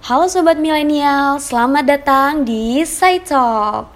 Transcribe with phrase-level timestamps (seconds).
[0.00, 3.92] Halo Sobat Milenial, selamat datang di Side Talk.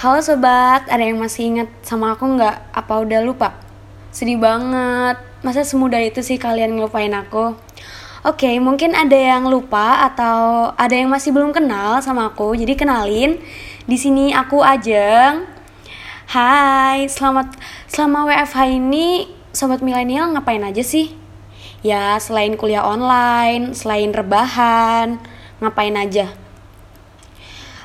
[0.00, 2.72] Halo Sobat, ada yang masih ingat sama aku nggak?
[2.72, 3.52] Apa udah lupa?
[4.08, 7.52] Sedih banget, masa semudah itu sih kalian ngelupain aku?
[8.24, 13.36] Oke, mungkin ada yang lupa atau ada yang masih belum kenal sama aku, jadi kenalin.
[13.84, 15.53] Di sini aku Ajeng.
[16.24, 17.52] Hai, selamat
[17.84, 21.12] selama WFH ini sobat milenial ngapain aja sih?
[21.84, 25.20] Ya, selain kuliah online, selain rebahan,
[25.60, 26.32] ngapain aja?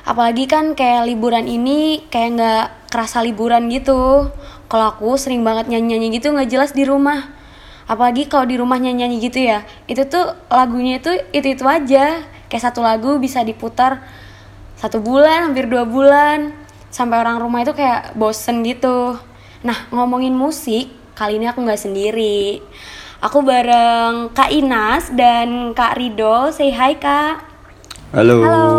[0.08, 4.32] Apalagi kan kayak liburan ini kayak nggak kerasa liburan gitu.
[4.72, 7.28] Kalau aku sering banget nyanyi-nyanyi gitu nggak jelas di rumah.
[7.92, 12.24] Apalagi kalau di rumah nyanyi-nyanyi gitu ya, itu tuh lagunya itu itu-itu aja.
[12.48, 14.00] Kayak satu lagu bisa diputar
[14.80, 16.56] satu bulan, hampir dua bulan.
[16.90, 19.14] Sampai orang rumah itu kayak bosen gitu.
[19.62, 22.58] Nah, ngomongin musik, kali ini aku nggak sendiri.
[23.22, 26.50] Aku bareng Kak Inas dan Kak Rido.
[26.50, 27.46] Say hi, Kak.
[28.10, 28.42] Halo.
[28.42, 28.70] Halo.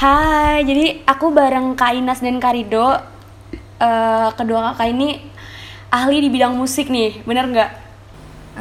[0.00, 3.12] Hai, jadi aku bareng Kak Inas dan Kak Rido.
[3.82, 5.18] Eh, kedua kakak ini
[5.90, 7.70] ahli di bidang musik nih, bener nggak?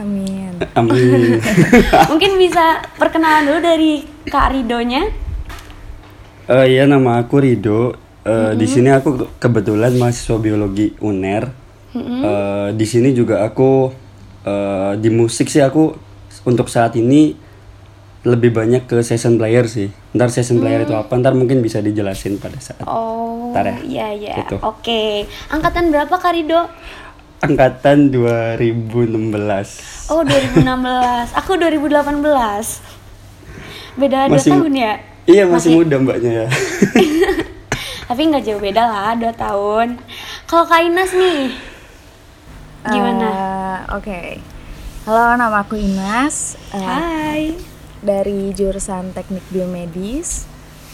[0.01, 0.57] Amin.
[0.73, 1.37] Amin.
[2.11, 5.05] Mungkin bisa perkenalan dulu dari Kak Ridonya.
[6.49, 8.00] Eh ya nama aku Rido.
[8.21, 11.49] Eh, Di sini aku ke- kebetulan mahasiswa biologi UNER.
[11.91, 13.89] Eh, di sini juga aku
[14.41, 15.91] eh, di musik sih aku
[16.43, 17.33] untuk saat ini
[18.21, 19.89] lebih banyak ke session player sih.
[20.11, 21.09] Ntar session player itu apa?
[21.11, 22.85] Ntar mungkin bisa dijelasin pada saat.
[22.85, 23.77] Oh, Ntar ya.
[23.81, 24.35] iya iya.
[24.37, 24.61] Gitu.
[24.61, 25.25] Oke.
[25.47, 26.61] Angkatan berapa Kak Rido?
[27.41, 30.07] Angkatan 2016.
[30.07, 31.33] Oh, 2016.
[31.33, 32.85] aku 2018.
[33.93, 34.93] Beda Masih- tahun ya?
[35.21, 36.47] Iya masih muda mbaknya ya.
[38.11, 39.95] Tapi nggak jauh beda lah, dua tahun.
[40.43, 41.55] Kalau Kak Inas nih,
[42.83, 43.23] gimana?
[43.23, 44.21] Eh, Oke.
[45.07, 46.59] Halo, nama aku Inas.
[46.75, 47.55] Eh, Hai.
[48.03, 50.43] dari jurusan Teknik Biomedis.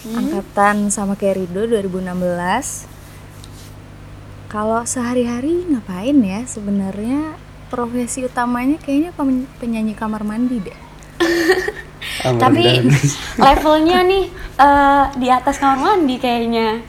[0.06, 0.30] Hmm?
[0.30, 2.86] Angkatan sama kayak Rido 2016.
[4.54, 6.46] Kalau sehari-hari ngapain ya?
[6.46, 7.34] Sebenarnya
[7.74, 9.18] profesi utamanya kayaknya
[9.58, 10.80] penyanyi kamar mandi deh.
[12.28, 13.44] Ah, Tapi mudah-mudahan.
[13.48, 14.26] levelnya nih
[14.60, 16.84] eh, di atas kamar mandi kayaknya.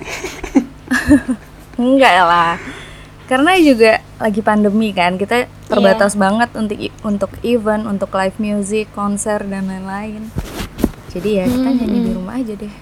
[1.79, 2.59] Enggak lah.
[3.29, 9.45] Karena juga lagi pandemi kan, kita terbatas banget untuk untuk event, untuk live music, konser
[9.45, 10.33] dan lain-lain.
[11.13, 12.75] Jadi ya kita nyanyi di rumah aja deh.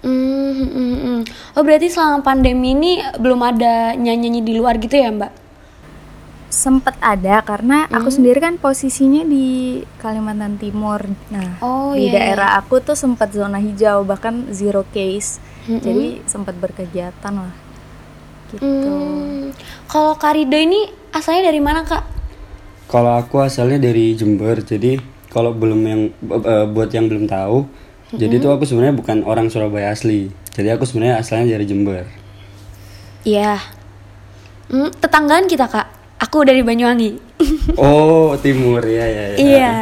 [0.00, 1.20] Hmm, hmm, hmm, hmm.
[1.56, 5.32] Oh berarti selama pandemi ini belum ada nyanyi-nyanyi di luar gitu ya Mbak?
[6.50, 11.06] Sempet ada karena aku sendiri kan posisinya di Kalimantan Timur.
[11.30, 15.38] Nah, Oh, di iya, daerah aku tuh sempat zona hijau bahkan zero case.
[15.70, 17.54] Jadi sempat berkegiatan lah.
[18.50, 18.66] Gitu.
[18.66, 19.54] Hmm.
[19.86, 22.02] Kalau Kak Rido ini asalnya dari mana Kak?
[22.90, 24.98] Kalau aku asalnya dari Jember, jadi
[25.30, 27.70] kalau belum yang eh, buat yang belum tahu,
[28.18, 30.34] jadi tuh aku sebenarnya bukan orang Surabaya asli.
[30.50, 32.10] Jadi aku sebenarnya asalnya dari Jember.
[33.22, 33.62] Iya.
[34.66, 35.99] Hmm, tetanggaan kita Kak.
[36.20, 37.10] Aku dari Banyuwangi.
[37.80, 39.24] Oh timur ya ya.
[39.32, 39.36] ya.
[39.40, 39.74] Iya.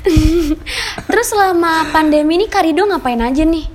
[1.10, 3.68] Terus selama pandemi ini Kak Rido ngapain aja nih?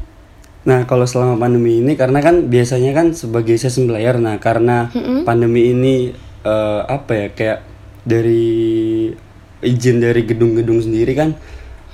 [0.65, 4.89] Nah kalau selama pandemi ini karena kan biasanya kan sebagai session player, nah karena
[5.27, 7.59] pandemi ini eh, apa ya kayak
[8.05, 9.11] dari
[9.61, 11.37] izin dari gedung-gedung sendiri kan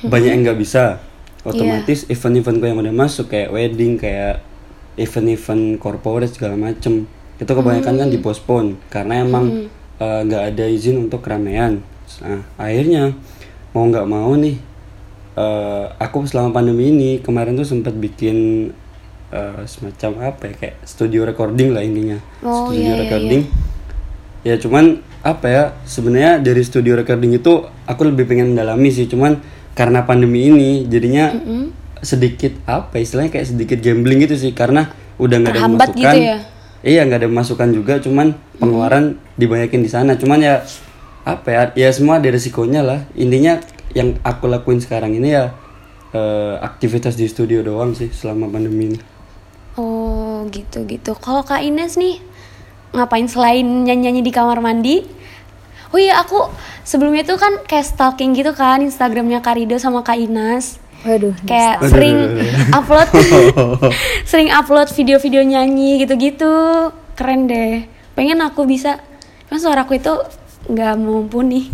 [0.06, 1.04] banyak yang nggak bisa.
[1.42, 4.46] Otomatis event-eventku yang udah masuk kayak wedding, kayak
[4.96, 7.10] event-event corporate segala macem
[7.42, 9.66] itu kebanyakan kan dipospon karena emang
[9.98, 11.82] eh, nggak ada izin untuk keramaian.
[12.22, 13.18] Nah akhirnya
[13.74, 14.56] mau nggak mau nih
[15.34, 18.70] eh, aku selama pandemi ini kemarin tuh sempat bikin
[19.34, 22.22] eh, semacam apa ya kayak studio recording lah intinya.
[22.46, 23.42] Oh, studio iya, iya, recording.
[24.46, 29.38] Ya cuman apa ya sebenarnya dari studio recording itu aku lebih pengen mendalami sih cuman
[29.78, 31.30] karena pandemi ini jadinya
[32.02, 34.90] sedikit apa ya, istilahnya kayak sedikit gambling gitu sih karena
[35.22, 36.02] udah nggak ada Terhambat masukan.
[36.02, 36.38] gitu ya?
[36.82, 40.56] Iya nggak ada masukan juga cuman pengeluaran dibanyakin di sana cuman ya
[41.22, 43.62] apa ya ya semua ada resikonya lah intinya
[43.94, 45.54] yang aku lakuin sekarang ini ya
[46.14, 49.00] eh, aktivitas di studio doang sih selama pandemi ini
[49.80, 51.16] Oh gitu gitu.
[51.16, 52.20] Kalau Kak Ines nih
[52.92, 55.08] ngapain selain nyanyi-nyanyi di kamar mandi?
[55.92, 56.48] Oh iya aku
[56.84, 60.80] sebelumnya tuh kan kayak stalking gitu kan Instagramnya Kak Rido sama Kak Ines.
[61.02, 62.18] Waduh, Kayak Waduh, sering
[62.72, 63.10] upload
[64.30, 66.54] sering upload video-video nyanyi gitu-gitu.
[67.14, 67.86] Keren deh.
[68.14, 69.02] Pengen aku bisa.
[69.48, 70.14] Kan suaraku itu
[70.68, 71.74] nggak mumpuni.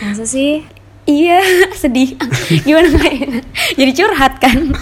[0.00, 0.64] masa sih?
[1.02, 1.38] Iya,
[1.80, 2.16] sedih.
[2.62, 3.44] Gimana Ines?
[3.74, 4.72] Jadi curhat kan?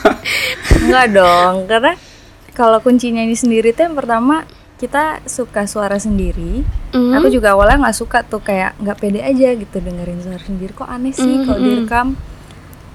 [0.78, 1.92] Enggak dong, karena
[2.52, 4.44] kalau kunci nyanyi sendiri tuh yang pertama
[4.76, 6.62] kita suka suara sendiri.
[6.92, 7.12] Mhm.
[7.12, 10.72] Aku juga awalnya nggak suka tuh kayak nggak pede aja gitu dengerin suara sendiri.
[10.72, 11.66] Kok aneh sih Mhm, kalau mhm.
[11.66, 12.06] direkam.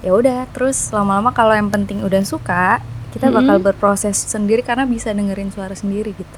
[0.06, 2.78] Ya udah, terus lama-lama kalau yang penting udah suka,
[3.10, 6.38] kita bakal berproses sendiri karena bisa dengerin suara sendiri gitu.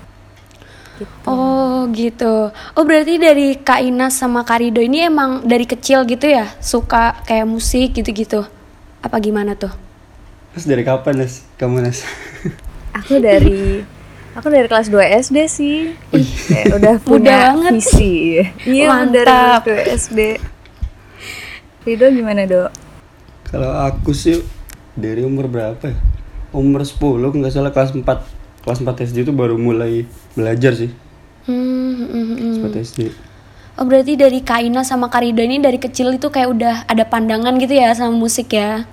[0.98, 1.14] Gitu.
[1.28, 2.50] Oh gitu.
[2.74, 7.20] Oh berarti dari Kak Inas sama Kak Rido ini emang dari kecil gitu ya suka
[7.22, 8.48] kayak musik gitu-gitu?
[9.04, 9.70] Apa gimana tuh?
[10.56, 11.46] Terus dari kapan Nas?
[11.60, 12.02] Kamu Nas?
[12.98, 13.86] Aku dari
[14.34, 15.78] aku dari kelas 2 SD sih.
[16.50, 17.72] Kayak udah punya banget.
[17.78, 18.42] visi.
[18.66, 19.12] Iya, Mantap.
[19.14, 20.20] dari kelas 2 SD.
[21.86, 22.87] Rido gimana, Dok?
[23.48, 24.44] Kalau aku sih
[24.98, 25.98] dari umur berapa ya?
[26.52, 27.00] Umur 10
[27.38, 28.04] nggak salah kelas 4
[28.64, 30.04] Kelas 4 SD itu baru mulai
[30.36, 30.92] belajar sih
[31.48, 32.72] Hmm, hmm, hmm, hmm.
[32.72, 33.00] 4 SD
[33.78, 37.06] Oh berarti dari Kak Inas sama Kak Rido ini dari kecil itu kayak udah ada
[37.06, 38.90] pandangan gitu ya sama musik ya?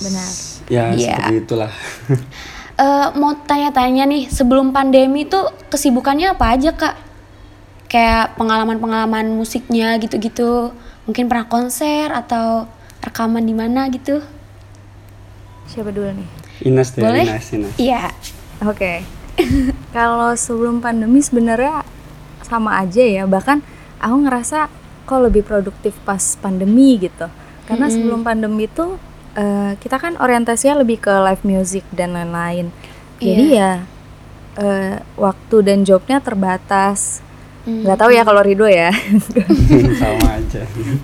[0.00, 0.30] Benar.
[0.72, 1.20] Ya Iya.
[1.20, 1.72] seperti itulah
[2.74, 6.98] Eh mau tanya-tanya nih, sebelum pandemi tuh kesibukannya apa aja kak?
[7.86, 10.74] Kayak pengalaman-pengalaman musiknya gitu-gitu.
[11.06, 12.66] Mungkin pernah konser atau
[13.08, 14.20] rekaman di mana gitu?
[15.68, 16.28] Siapa dulu nih?
[16.64, 17.26] Inas deh Boleh?
[17.26, 17.74] Inas, Inas.
[17.76, 18.02] Iya.
[18.64, 19.02] Oke.
[19.96, 21.82] Kalau sebelum pandemi sebenarnya
[22.46, 23.24] sama aja ya.
[23.26, 23.58] Bahkan
[23.98, 24.70] aku ngerasa
[25.04, 27.26] kok lebih produktif pas pandemi gitu.
[27.64, 29.00] Karena sebelum pandemi itu
[29.34, 32.68] eh, kita kan orientasinya lebih ke live music dan lain-lain.
[33.18, 33.82] Jadi ya
[34.60, 37.24] eh, waktu dan jobnya terbatas.
[37.64, 38.92] Nggak tahu ya kalau Rido ya.
[40.00, 40.43] Sama aja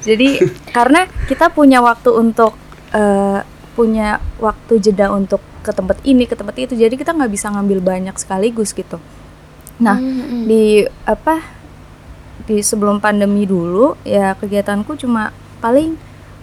[0.07, 0.39] Jadi
[0.71, 2.55] karena kita punya waktu untuk
[2.95, 3.41] eh,
[3.75, 7.79] punya waktu jeda untuk ke tempat ini ke tempat itu jadi kita nggak bisa ngambil
[7.81, 8.97] banyak sekaligus gitu.
[9.81, 9.97] Nah
[10.47, 11.41] di apa
[12.49, 15.31] di sebelum pandemi dulu ya kegiatanku cuma
[15.61, 15.95] paling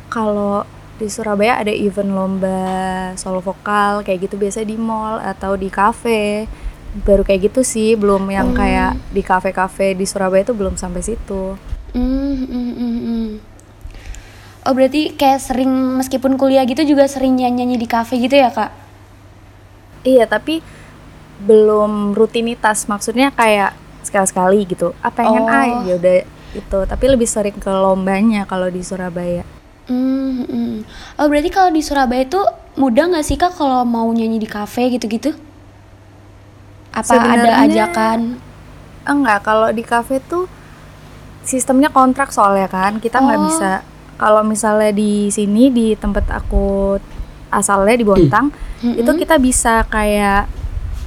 [0.07, 0.63] kalau
[0.97, 6.49] di Surabaya ada event lomba solo vokal kayak gitu biasa di mall atau di kafe
[7.05, 11.53] baru kayak gitu sih belum yang kayak di kafe-kafe di Surabaya itu belum sampai situ.
[11.91, 13.27] Hmm, hmm, hmm, hmm.
[14.63, 18.71] Oh berarti kayak sering meskipun kuliah gitu juga sering nyanyi-nyanyi di kafe gitu ya kak?
[20.03, 20.59] Iya, tapi
[21.39, 22.85] belum rutinitas.
[22.85, 23.71] Maksudnya kayak
[24.03, 24.91] sekali-sekali gitu.
[24.99, 25.49] Ah pengen Oh.
[25.49, 26.15] ah ya udah
[26.53, 26.79] itu.
[26.83, 29.47] Tapi lebih sering ke lombanya kalau di Surabaya.
[29.87, 30.73] Hmm, hmm.
[31.15, 32.43] Oh berarti kalau di Surabaya tuh
[32.75, 35.31] mudah nggak sih kak kalau mau nyanyi di kafe gitu-gitu?
[36.91, 38.19] Apa ada Sebenarnya- ajakan?
[39.07, 40.51] Enggak, kalau di kafe tuh
[41.47, 42.99] sistemnya kontrak soalnya kan.
[42.99, 43.45] Kita nggak Oh.
[43.47, 43.71] bisa
[44.19, 46.99] kalau misalnya di sini di tempat aku
[47.47, 48.51] asalnya di Bontang,
[48.83, 50.51] itu kita bisa kayak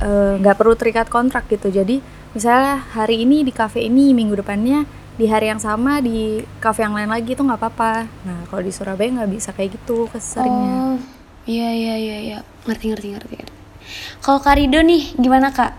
[0.01, 1.69] eh, nggak perlu terikat kontrak gitu.
[1.69, 2.01] Jadi
[2.33, 4.89] misalnya hari ini di kafe ini, minggu depannya
[5.21, 8.09] di hari yang sama di kafe yang lain lagi itu nggak apa-apa.
[8.25, 10.73] Nah kalau di Surabaya nggak bisa kayak gitu keseringnya.
[10.81, 10.97] Oh,
[11.45, 12.39] iya iya iya iya.
[12.65, 13.35] Ngerti ngerti ngerti.
[13.45, 13.55] ngerti.
[14.25, 15.77] Kalau Kak Rido nih gimana kak?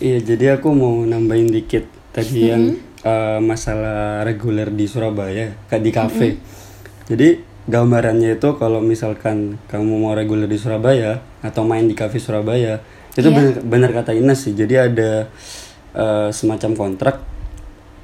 [0.00, 2.74] Iya jadi aku mau nambahin dikit Tadi yang
[3.04, 6.28] eh, masalah reguler di Surabaya Kayak di kafe.
[7.10, 7.28] Jadi
[7.70, 12.80] gambarannya itu kalau misalkan kamu mau reguler di Surabaya Atau main di kafe Surabaya
[13.16, 14.54] Itu bener, bener kata Ines sih.
[14.54, 15.26] Jadi ada
[15.94, 17.16] eh, semacam kontrak.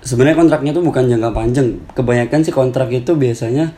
[0.06, 1.69] Sebenarnya kontraknya itu bukan jangka panjang.
[1.94, 3.75] Kebanyakan sih kontrak itu biasanya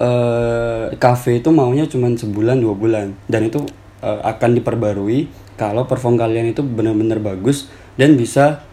[0.00, 3.14] eh cafe itu maunya cuma sebulan dua bulan.
[3.26, 3.62] Dan itu
[4.02, 5.30] eh, akan diperbarui
[5.60, 7.68] kalau perform kalian itu benar-benar bagus
[8.00, 8.64] dan bisa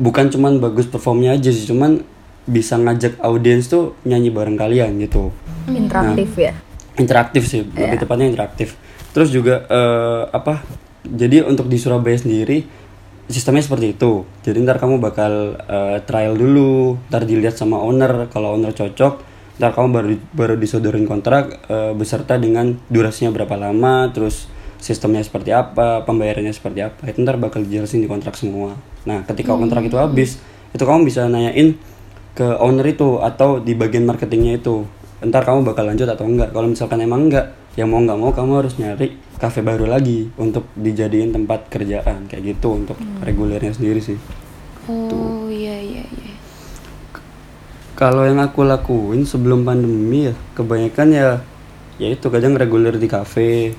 [0.00, 2.02] bukan cuman bagus performnya aja sih cuman
[2.44, 5.32] bisa ngajak audiens tuh nyanyi bareng kalian gitu.
[5.68, 6.54] Interaktif ya.
[6.94, 8.78] interaktif sih lebih tepatnya interaktif.
[9.10, 10.62] Terus juga eh, apa
[11.02, 12.62] jadi untuk di Surabaya sendiri
[13.26, 14.22] sistemnya seperti itu.
[14.46, 19.70] Jadi ntar kamu bakal eh, trial dulu ntar dilihat sama owner kalau owner cocok ntar
[19.70, 24.50] kamu baru baru disodorin kontrak eh, beserta dengan durasinya berapa lama terus
[24.82, 28.74] sistemnya seperti apa pembayarannya seperti apa itu ntar bakal dijelasin di kontrak semua
[29.04, 30.40] nah ketika kontrak itu habis
[30.72, 31.76] itu kamu bisa nanyain
[32.34, 34.82] ke owner itu atau di bagian marketingnya itu
[35.24, 36.52] ntar kamu bakal lanjut atau enggak?
[36.52, 40.68] Kalau misalkan emang enggak ya mau nggak mau kamu harus nyari cafe baru lagi untuk
[40.76, 42.28] dijadiin tempat kerjaan.
[42.28, 44.18] Kayak gitu untuk regulernya sendiri sih.
[44.84, 46.32] Oh iya iya iya.
[47.96, 51.28] kalau yang aku lakuin sebelum pandemi ya kebanyakan ya
[51.96, 53.72] ya itu kadang reguler di cafe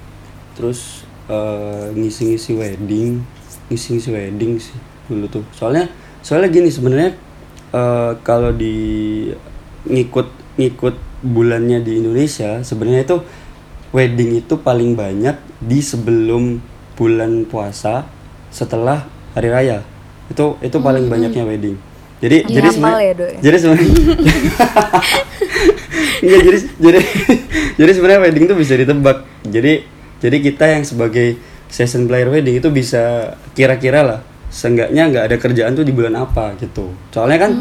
[0.55, 3.22] terus eh, ngisi-ngisi wedding
[3.67, 5.43] ngisi-ngisi wedding sih dulu tuh.
[5.55, 5.89] Soalnya
[6.25, 7.13] soalnya gini sebenarnya
[7.74, 8.75] eh, kalau di
[9.85, 10.95] ngikut ngikut
[11.25, 13.17] bulannya di Indonesia sebenarnya itu
[13.95, 16.59] wedding itu paling banyak di sebelum
[17.00, 18.07] bulan puasa
[18.51, 19.77] setelah hari raya.
[20.31, 21.77] Itu itu paling banyaknya wedding.
[22.24, 23.39] Jadi jadi hafal sebenarnya ya, ya?
[23.43, 23.89] jadi sebenarnya
[26.24, 27.00] Enggak, jadi jadi
[27.75, 29.17] jadi sebenarnya wedding itu bisa ditebak.
[29.43, 29.74] Jadi
[30.24, 31.35] jadi kita yang sebagai
[31.67, 34.19] season player wedding itu bisa kira-kira lah
[34.55, 36.95] seenggaknya nggak ada kerjaan tuh di bulan apa gitu.
[37.12, 37.51] Soalnya kan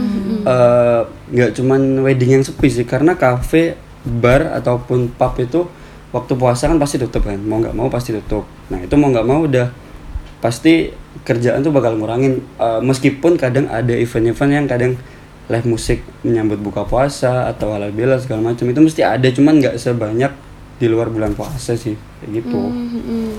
[0.46, 1.00] eh,
[1.34, 3.74] nggak cuman wedding yang sepi sih karena cafe
[4.06, 5.66] bar ataupun pub itu
[6.14, 7.42] waktu puasa kan pasti tutup kan.
[7.42, 8.46] Mau nggak mau pasti tutup.
[8.70, 9.74] Nah itu mau nggak mau udah
[10.38, 10.94] pasti
[11.26, 12.38] kerjaan tuh bakal ngurangin.
[12.62, 14.94] Eh, meskipun kadang ada event-event yang kadang
[15.50, 19.26] live musik menyambut buka puasa atau halal bihalal segala macam itu mesti ada.
[19.34, 20.30] Cuman nggak sebanyak
[20.78, 22.60] di luar bulan puasa sih kayak gitu.
[22.70, 23.34] Mm-mm.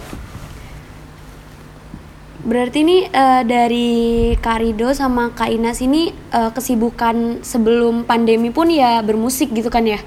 [2.45, 3.89] Berarti ini eh, dari
[4.37, 9.97] Karido sama Kak Inas ini eh, kesibukan sebelum pandemi pun ya bermusik gitu kan ya?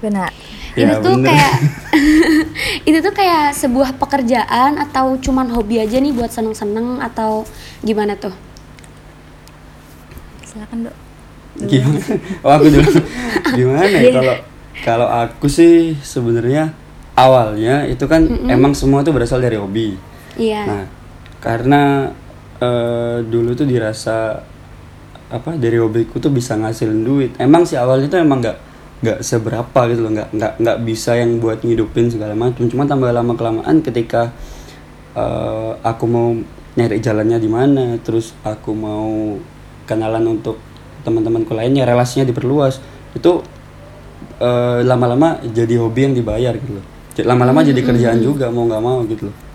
[0.00, 0.32] benar
[0.72, 1.28] itu Ya, tuh bener.
[1.28, 1.52] kayak
[2.88, 7.44] itu tuh kayak sebuah pekerjaan atau cuman hobi aja nih buat seneng-seneng atau
[7.84, 8.32] gimana tuh?
[10.42, 10.96] silakan dok
[11.60, 12.00] gimana
[12.48, 12.90] oh aku dulu
[13.52, 14.34] gimana ya kalau
[14.80, 16.72] kalau aku sih sebenarnya
[17.12, 20.00] awalnya itu kan emang semua tuh berasal dari hobi
[20.34, 20.62] Iya.
[20.64, 20.84] nah
[21.40, 22.12] karena
[22.60, 24.44] eh, dulu tuh dirasa
[25.30, 27.30] apa dari hobiku tuh bisa ngasilin duit.
[27.40, 28.58] Emang sih awalnya tuh emang nggak
[29.00, 30.12] nggak seberapa gitu loh.
[30.12, 34.30] Nggak nggak nggak bisa yang buat ngidupin segala macam cuma tambah lama kelamaan ketika
[35.16, 36.36] eh, aku mau
[36.76, 39.34] nyari jalannya di mana terus aku mau
[39.88, 40.60] kenalan untuk
[41.02, 42.78] teman-temanku lainnya relasinya diperluas
[43.16, 43.40] itu
[44.38, 46.86] eh, lama-lama jadi hobi yang dibayar gitu loh.
[47.20, 49.49] Lama-lama jadi kerjaan juga mau nggak mau gitu loh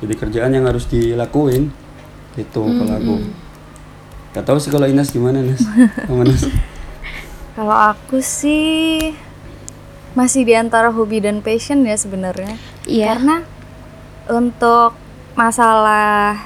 [0.00, 1.68] jadi kerjaan yang harus dilakuin
[2.34, 3.16] gitu kalau aku
[4.30, 5.58] Gak tahu sih kalau Inas gimana Nas
[6.06, 6.46] sama Nas
[7.58, 9.10] Kalau aku sih
[10.14, 12.54] masih di antara hobi dan passion ya sebenarnya.
[12.86, 13.14] Iya.
[13.14, 13.36] Karena
[14.30, 14.94] untuk
[15.34, 16.38] masalah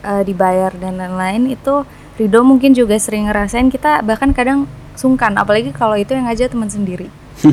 [0.00, 1.84] eh, dibayar dan lain-lain itu
[2.18, 4.66] Rido mungkin juga sering ngerasain kita bahkan kadang
[4.98, 7.12] sungkan apalagi kalau itu yang ngajak teman sendiri.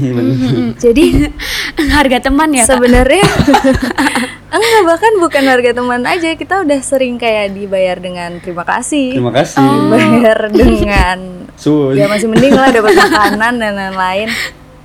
[0.84, 1.30] Jadi
[1.96, 3.22] Harga teman ya sebenarnya
[4.58, 6.30] enggak bahkan bukan harga teman aja.
[6.36, 9.18] Kita udah sering kayak dibayar dengan terima kasih.
[9.18, 9.64] terima kasih.
[9.64, 11.18] Dibayar dengan
[11.56, 11.96] Sun.
[11.96, 14.30] ya masih mending lah dapat makanan dan lain-lain.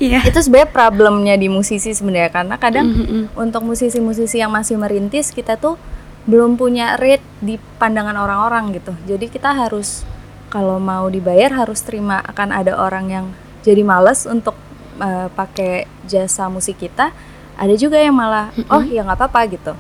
[0.01, 0.25] Iya.
[0.25, 2.33] itu sebenarnya problemnya di musisi sebenarnya.
[2.33, 2.89] Karena kadang
[3.37, 5.77] untuk musisi-musisi yang masih merintis kita tuh
[6.25, 8.93] belum punya rate di pandangan orang-orang gitu.
[9.05, 10.05] Jadi kita harus
[10.51, 13.27] kalau mau dibayar harus terima akan ada orang yang
[13.63, 14.57] jadi males untuk
[14.99, 17.15] eh, pakai jasa musik kita
[17.61, 19.73] ada juga yang malah oh ya nggak apa-apa gitu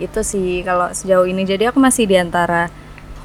[0.00, 2.72] itu sih kalau sejauh ini jadi aku masih di antara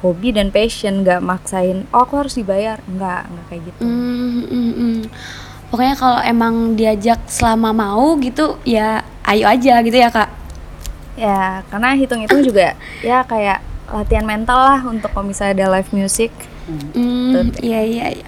[0.04, 4.72] hobi dan passion nggak maksain oh aku harus dibayar nggak nggak kayak gitu Mm, mm,
[4.76, 4.98] mm.
[5.68, 10.30] Pokoknya kalau emang diajak selama mau gitu ya ayo aja gitu ya kak.
[11.12, 12.72] Ya, karena hitung-hitung juga
[13.04, 16.32] ya kayak latihan mental lah untuk kalau misalnya ada live music.
[16.68, 18.26] Hmm, iya iya iya.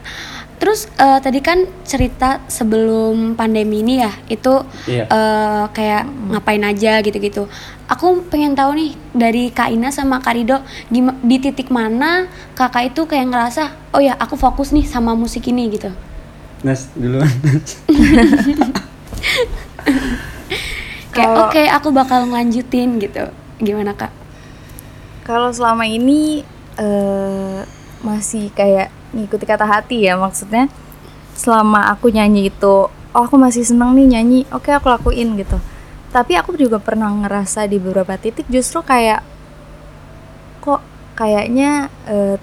[0.60, 5.08] Terus eh, tadi kan cerita sebelum pandemi ini ya itu Iya.
[5.08, 7.48] eh, kayak ngapain aja gitu-gitu.
[7.88, 12.92] Aku pengen tahu nih dari Kak Ina sama Kak Rido gima- di titik mana kakak
[12.92, 15.88] itu kayak ngerasa oh ya aku fokus nih sama musik ini gitu.
[16.60, 17.24] Nas duluan.
[21.10, 23.26] Kayak oke aku bakal ngelanjutin gitu.
[23.58, 24.12] Gimana kak?
[25.26, 26.46] Kalau selama ini
[26.78, 27.60] eh,
[28.00, 30.70] masih kayak ngikuti kata hati ya maksudnya
[31.34, 35.58] selama aku nyanyi itu oh aku masih seneng nih nyanyi oke aku lakuin gitu
[36.10, 39.22] tapi aku juga pernah ngerasa di beberapa titik justru kayak
[40.60, 40.80] kok
[41.14, 42.36] kayaknya eh,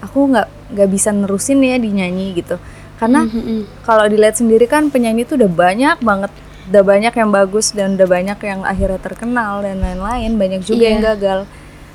[0.00, 2.56] aku nggak nggak bisa nerusin ya di nyanyi gitu
[2.98, 3.82] karena Mhm.
[3.82, 6.32] kalau dilihat sendiri kan penyanyi itu udah banyak banget
[6.68, 10.90] udah banyak yang bagus dan udah banyak yang akhirnya terkenal dan lain-lain banyak juga Iya.
[10.90, 11.38] yang gagal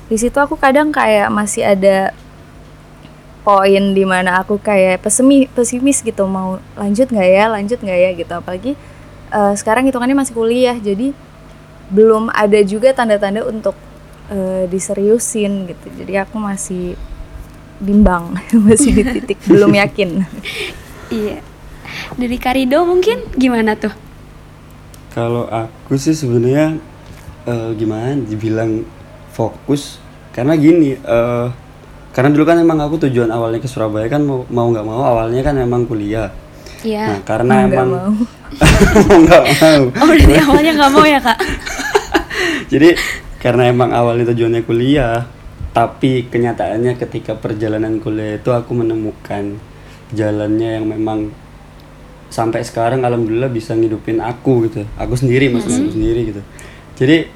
[0.04, 2.10] di situ aku kadang kayak masih ada
[3.44, 8.10] poin di mana aku kayak pesimi pesimis gitu mau lanjut nggak ya lanjut nggak ya
[8.16, 8.72] gitu apalagi
[9.30, 11.12] eh, sekarang hitungannya masih kuliah jadi
[11.92, 13.76] belum ada juga tanda-tanda untuk
[14.32, 16.96] eh, diseriusin gitu jadi aku masih
[17.78, 18.32] bimbang
[18.66, 20.24] masih di titik belum yakin
[21.12, 21.38] Iya.
[22.16, 23.92] Dari Karido mungkin gimana tuh?
[25.12, 26.80] Kalau aku sih sebenarnya
[27.46, 28.82] eh, gimana dibilang
[29.30, 30.02] fokus
[30.34, 31.46] karena gini eh,
[32.14, 35.42] karena dulu kan emang aku tujuan awalnya ke Surabaya kan mau mau nggak mau awalnya
[35.42, 36.30] kan emang kuliah.
[36.86, 37.10] Iya.
[37.10, 38.10] Nah karena emang mau.
[39.10, 39.82] mau nggak mau.
[39.98, 41.38] Oh berarti awalnya nggak mau ya kak?
[42.72, 42.94] Jadi
[43.42, 45.26] karena emang awalnya tujuannya kuliah,
[45.74, 49.58] tapi kenyataannya ketika perjalanan kuliah itu aku menemukan
[50.14, 51.34] jalannya yang memang
[52.30, 54.86] sampai sekarang alhamdulillah bisa ngidupin aku gitu.
[54.94, 56.42] Aku sendiri maksudnya aku sendiri gitu.
[56.94, 57.26] Jadi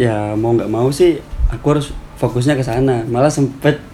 [0.00, 1.20] ya mau nggak mau sih
[1.52, 3.04] aku harus fokusnya ke sana.
[3.04, 3.92] Malah sempet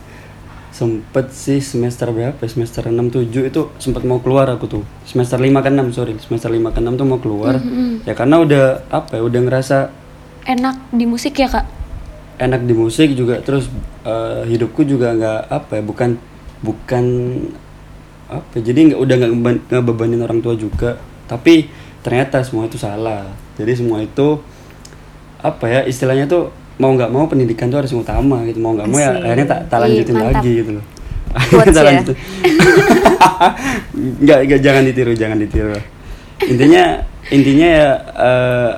[0.71, 2.49] sempet sih semester berapa ya?
[2.49, 4.83] semester 6 7 itu sempat mau keluar aku tuh.
[5.03, 6.15] Semester 5 ke 6 sorry.
[6.23, 7.59] Semester 5 ke 6 tuh mau keluar.
[8.07, 9.79] Ya karena udah apa ya udah ngerasa
[10.41, 11.67] Enak di musik ya kak?
[12.41, 13.39] enak di musik juga.
[13.45, 13.69] Terus
[14.09, 16.11] eh, hidupku juga nggak apa ya bukan
[16.65, 17.05] bukan
[18.31, 19.33] apa ya, jadi nggak udah nggak
[19.69, 20.97] ngebebanin orang tua juga.
[21.29, 21.69] Tapi
[22.01, 23.29] ternyata semua itu salah.
[23.61, 24.41] Jadi semua itu
[25.41, 28.97] apa ya istilahnya tuh mau nggak mau pendidikan tuh harus utama gitu mau nggak mau
[28.97, 30.33] ya akhirnya tak tak Ih, lanjutin mantap.
[30.41, 30.85] lagi gitu loh
[31.31, 31.89] Quotes Tak ya?
[31.93, 32.17] lanjutin.
[34.25, 35.77] nggak nggak jangan ditiru jangan ditiru
[36.49, 36.85] intinya
[37.29, 38.71] intinya ya eh,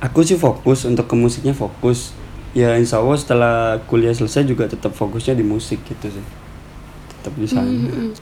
[0.00, 2.16] aku sih fokus untuk ke musiknya fokus
[2.56, 6.24] ya insya Allah setelah kuliah selesai juga tetap fokusnya di musik gitu sih
[7.12, 8.16] tetap di sana Mm-mm.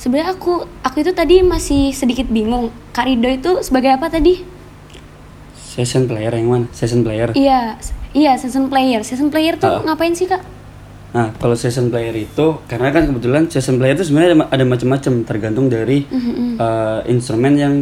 [0.00, 2.72] Sebenarnya aku aku itu tadi masih sedikit bingung.
[2.88, 4.40] Kak Rido itu sebagai apa tadi?
[5.70, 7.78] Session player yang mana session player Iya,
[8.10, 9.06] iya season player.
[9.06, 9.86] Season player tuh Ah.
[9.86, 10.42] ngapain sih kak?
[11.10, 15.12] Nah, kalau session player itu karena kan kebetulan session player itu sebenarnya ada, ada macam-macam
[15.22, 16.06] tergantung dari
[16.58, 17.74] eh, instrumen yang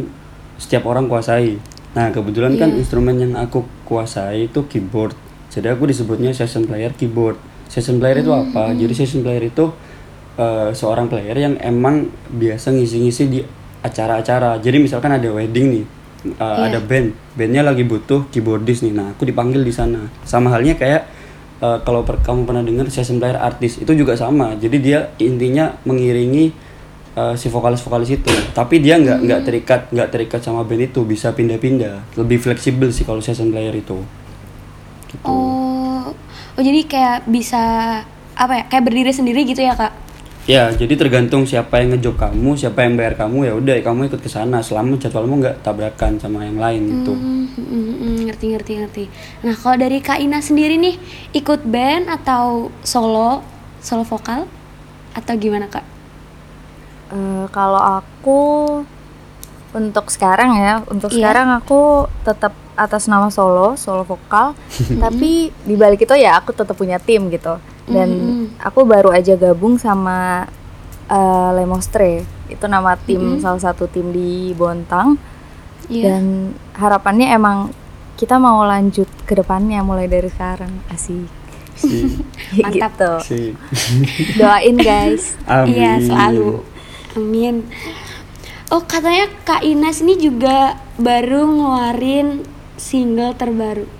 [0.56, 1.56] setiap orang kuasai.
[1.92, 5.16] Nah, kebetulan kan instrumen yang aku kuasai itu keyboard.
[5.48, 7.40] Jadi aku disebutnya session player keyboard.
[7.68, 8.72] Session player itu apa?
[8.72, 9.72] Jadi session player itu
[10.36, 13.40] eh, seorang player yang emang biasa ngisi-ngisi di
[13.80, 14.56] acara-acara.
[14.56, 15.84] Jadi misalkan ada wedding nih,
[16.26, 18.94] eh, ada band, bandnya lagi butuh keyboardist nih.
[18.94, 20.10] Nah, aku dipanggil di sana.
[20.26, 21.02] Sama halnya kayak
[21.62, 24.58] eh, kalau per- kamu pernah dengar session player artis itu juga sama.
[24.58, 26.50] Jadi dia intinya mengiringi
[27.14, 28.32] eh, si vokalis-vokalis itu.
[28.54, 32.18] Tapi dia nggak nggak terikat nggak terikat sama band itu, bisa pindah-pindah.
[32.18, 33.98] Lebih fleksibel sih kalau session player itu.
[35.08, 35.24] Gitu.
[35.24, 37.62] Oh, oh jadi kayak bisa
[38.38, 38.64] apa ya?
[38.66, 40.07] Kayak berdiri sendiri gitu ya kak?
[40.48, 44.24] Ya, jadi tergantung siapa yang ngejob kamu, siapa yang bayar kamu ya udah kamu ikut
[44.24, 47.12] ke sana selama jadwalmu nggak tabrakan sama yang lain gitu.
[47.12, 49.04] Hmm, hmm, hmm, hmm, ngerti ngerti ngerti.
[49.44, 50.96] Nah kalau dari Kak Ina sendiri nih
[51.36, 53.44] ikut band atau solo
[53.84, 54.48] solo vokal
[55.12, 55.84] atau gimana kak?
[57.12, 58.40] Eh, kalau aku
[59.76, 61.28] untuk sekarang ya, untuk Iya.
[61.28, 64.56] sekarang aku tetap atas nama solo, solo vokal.
[65.04, 67.60] tapi di balik itu ya aku tetap punya tim gitu.
[67.88, 68.10] Dan
[68.60, 70.44] aku baru aja gabung sama
[71.08, 72.24] eh, Lemostre.
[72.48, 75.16] Itu nama tim salah satu tim di Bontang.
[75.88, 76.16] Iya.
[76.16, 77.72] Dan harapannya emang
[78.18, 80.72] kita mau lanjut ke depannya mulai dari sekarang.
[80.92, 81.30] Asik.
[81.78, 82.18] Si,
[82.64, 82.74] Mantap.
[82.74, 83.12] gitu.
[83.22, 83.40] si.
[84.38, 85.38] Doain guys.
[85.46, 85.78] Amin.
[85.78, 86.66] Iya selalu.
[87.14, 87.56] Amin.
[88.68, 92.44] Oh katanya Kak Inas ini juga baru ngeluarin
[92.76, 93.97] single terbaru.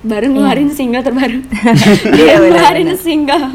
[0.00, 1.44] Baru ngeluarin single terbaru.
[1.44, 1.72] Dia
[2.24, 3.46] Iya, benar, ngeluarin single.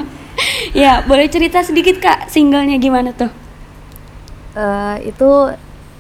[0.76, 3.32] ya boleh cerita sedikit kak singlenya gimana tuh?
[4.56, 5.32] Eh, itu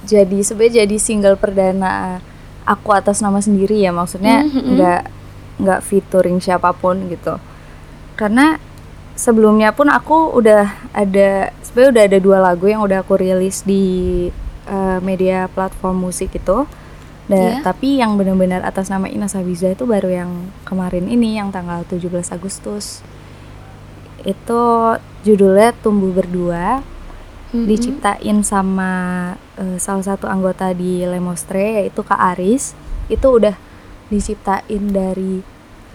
[0.05, 2.19] jadi sebenarnya jadi single perdana
[2.65, 5.01] aku atas nama sendiri ya maksudnya nggak
[5.61, 7.41] nggak featuring siapa pun gitu
[8.19, 8.61] karena
[9.15, 14.27] sebelumnya pun aku udah ada sebenarnya udah ada dua lagu yang udah aku rilis di
[14.67, 16.67] eh, media platform musik itu
[17.25, 17.65] dan Iya.
[17.65, 22.29] tapi yang benar-benar atas nama Ina Sabiza itu baru yang kemarin ini yang tanggal 17
[22.29, 23.01] Agustus.
[24.21, 24.93] Itu
[25.25, 26.81] judulnya Tumbuh Berdua
[27.55, 28.91] diciptain sama
[29.55, 32.77] eh, salah satu anggota di Lemostre yaitu Kak Aris.
[33.09, 33.55] Itu udah
[34.11, 35.41] diciptain dari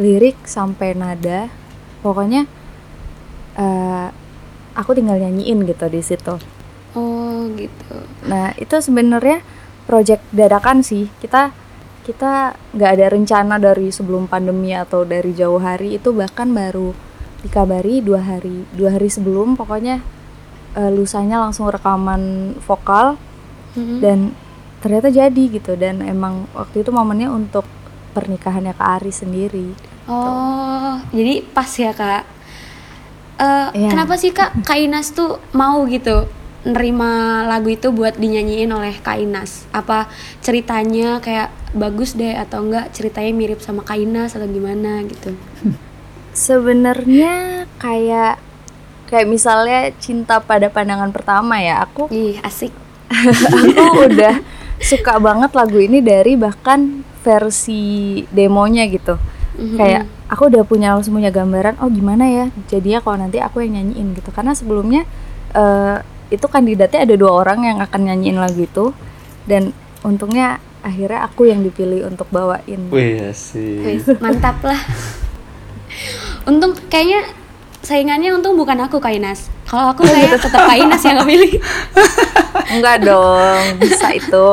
[0.00, 1.46] lirik sampai nada.
[2.02, 2.48] Pokoknya
[3.54, 4.08] eh,
[4.74, 6.34] aku tinggal nyanyiin gitu di situ.
[6.90, 7.94] Oh gitu.
[8.26, 9.46] nah itu sebenarnya
[9.90, 11.10] project dadakan sih.
[11.18, 11.50] Kita
[12.06, 15.98] kita nggak ada rencana dari sebelum pandemi atau dari jauh hari.
[15.98, 16.94] Itu bahkan baru
[17.42, 18.62] dikabari dua hari.
[18.70, 19.98] Dua hari sebelum pokoknya
[20.78, 23.18] eh, lusanya langsung rekaman vokal.
[23.70, 24.02] Mm-mm.
[24.02, 24.34] dan
[24.82, 25.74] ternyata jadi gitu.
[25.74, 27.66] Dan emang waktu itu momennya untuk
[28.14, 29.68] pernikahannya Kak Ari sendiri.
[30.10, 32.24] Oh jadi pas ya kak.
[33.40, 33.88] Eh, Iya.
[33.94, 36.26] Kenapa sih kak Kak Inas tuh mau gitu
[36.62, 37.10] nerima
[37.44, 39.64] lagu itu buat dinyanyiin oleh Kak Inas?
[39.70, 45.32] Apa ceritanya kayak bagus deh atau enggak ceritanya mirip sama Kak Inas atau gimana gitu?
[46.30, 48.38] sebenarnya kayak
[49.10, 52.70] kayak misalnya cinta pada pandangan pertama ya aku Ih asik.
[53.10, 54.38] aku udah
[54.78, 59.18] suka banget lagu ini dari bahkan versi demonya gitu
[59.50, 59.76] Mhm.
[59.76, 63.76] kayak aku udah punya langsung punya gambaran oh gimana ya jadinya kalau nanti aku yang
[63.76, 65.04] nyanyiin gitu karena sebelumnya
[65.52, 68.94] eh, itu kandidatnya ada dua orang yang akan nyanyiin lagu itu
[69.44, 69.74] dan
[70.06, 73.84] untungnya akhirnya aku yang dipilih untuk bawain Wih, asik.
[73.84, 74.80] Wih, mantap lah.
[76.48, 77.28] Untung kayaknya
[77.84, 79.52] saingannya untung bukan aku Kak Inas.
[79.68, 81.60] Kalau aku kayak tetap Kak Inas yang ngemilih.
[82.70, 84.48] enggak dong bisa itu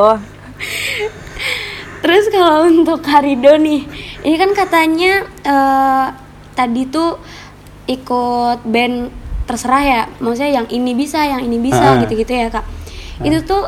[1.98, 3.82] Terus kalau untuk Karido nih,
[4.22, 6.06] ini kan katanya eh,
[6.54, 7.18] tadi tuh
[7.90, 9.10] ikut band
[9.48, 12.00] terserah ya, maksudnya yang ini bisa, yang ini bisa, Ah.
[12.04, 12.68] gitu-gitu ya kak.
[13.18, 13.64] Itu tuh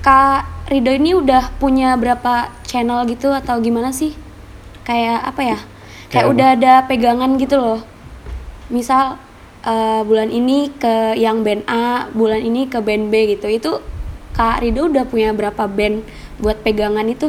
[0.00, 4.14] Kak Rido ini udah punya berapa channel gitu atau gimana sih?
[4.84, 5.58] Kayak apa ya?
[5.58, 7.80] Kayak Kayak udah ada pegangan gitu loh.
[8.68, 9.20] misal
[9.62, 13.48] eh, bulan ini ke yang band A, bulan ini ke band B gitu.
[13.48, 13.70] Itu
[14.32, 16.04] Kak Rido udah punya berapa band
[16.36, 17.28] buat pegangan itu?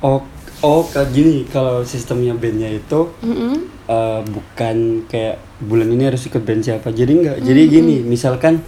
[0.00, 0.22] Oh,
[0.60, 3.54] oh kayak gini kalau sistemnya bandnya itu Mm-mm.
[3.86, 6.90] eh, bukan kayak bulan ini harus ikut band siapa.
[6.90, 7.36] Jadi enggak.
[7.40, 8.58] Jadi gini, misalkan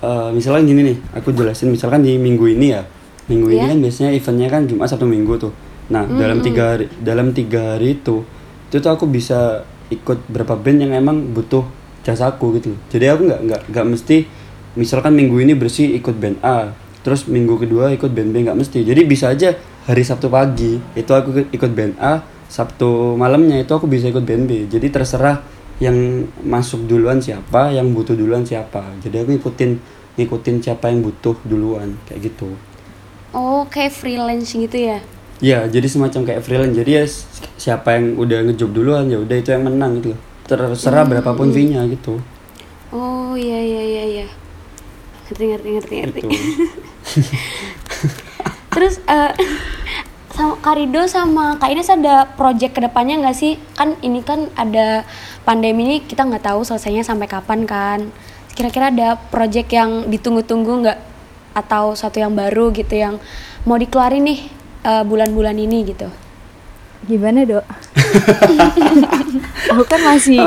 [0.00, 1.72] eh, misalkan gini nih, aku jelasin.
[1.72, 2.84] Misalkan di minggu ini ya,
[3.28, 3.70] minggu ini Iya.
[3.72, 5.52] kan biasanya eventnya kan Jumat Sabtu Minggu tuh.
[5.90, 8.22] Nah dalam tiga hari, dalam tiga hari itu,
[8.70, 11.66] itu tuh aku bisa ikut berapa band yang emang butuh
[12.06, 12.72] jasaku gitu.
[12.88, 14.16] Jadi aku nggak nggak nggak mesti
[14.78, 16.70] misalkan minggu ini bersih ikut band A,
[17.02, 18.86] terus minggu kedua ikut band B nggak mesti.
[18.86, 19.52] Jadi bisa aja
[19.90, 24.46] hari Sabtu pagi itu aku ikut band A, Sabtu malamnya itu aku bisa ikut band
[24.46, 24.70] B.
[24.70, 25.42] Jadi terserah
[25.80, 28.84] yang masuk duluan siapa, yang butuh duluan siapa.
[29.00, 29.70] Jadi aku ngikutin
[30.20, 32.52] ngikutin siapa yang butuh duluan kayak gitu.
[33.32, 35.00] Oh, kayak freelance gitu ya?
[35.40, 36.76] Ya, jadi semacam kayak freelance.
[36.76, 37.04] Jadi ya
[37.56, 40.12] siapa yang udah ngejob duluan ya udah itu yang menang gitu.
[40.44, 42.20] Terserah berapapun fee-nya gitu.
[42.92, 44.26] Oh, iya iya iya iya.
[45.30, 46.20] Ngerti ngerti ngerti ngerti.
[46.26, 46.64] Gitu.
[48.74, 49.32] Terus eh
[50.36, 53.56] sama Kak Rido sama Kak Ines ada project ke depannya nggak sih?
[53.78, 55.06] Kan ini kan ada
[55.44, 58.08] pandemi ini kita nggak tahu selesainya sampai kapan kan.
[58.52, 60.98] Kira-kira ada project yang ditunggu-tunggu nggak?
[61.50, 63.18] Atau satu yang baru gitu yang
[63.66, 64.40] mau dikeluarin nih
[64.86, 66.08] eh, bulan-bulan ini gitu?
[67.08, 67.64] Gimana dok?
[69.72, 70.42] Aku kan masih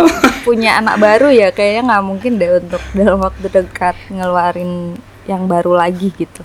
[0.45, 5.73] punya anak baru ya, kayaknya nggak mungkin deh untuk dalam waktu dekat ngeluarin yang baru
[5.79, 6.43] lagi gitu.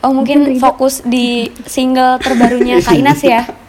[0.00, 3.44] Oh mungkin fokus di single terbarunya Kak Ines ya?